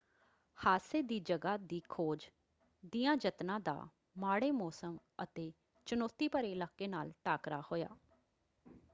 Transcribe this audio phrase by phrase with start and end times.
[0.57, 2.25] ਹਾਦਸੇ ਦੀ ਜਗ੍ਹਾ ਦੀ ਖੋਜ
[2.83, 3.75] ਦਿਆਂ ਯਤਨਾਂ ਦਾ
[4.17, 5.51] ਮਾੜੇ ਮੌਸਮ ਅਤੇ
[5.87, 7.89] ਚੁਣੌਤੀ ਭਰੇ ਇਲਾਕੇ ਨਾਲ ਟਾਕਰਾ ਹੋਇਆ।